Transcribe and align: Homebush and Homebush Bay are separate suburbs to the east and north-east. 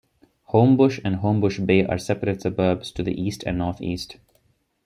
Homebush 0.49 0.99
and 1.05 1.17
Homebush 1.17 1.63
Bay 1.63 1.85
are 1.85 1.99
separate 1.99 2.41
suburbs 2.41 2.89
to 2.93 3.03
the 3.03 3.13
east 3.21 3.43
and 3.43 3.59
north-east. 3.59 4.17